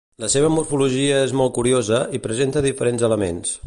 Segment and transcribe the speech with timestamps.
[0.23, 3.59] La seva morfologia és molt curiosa i presenta diferents elements.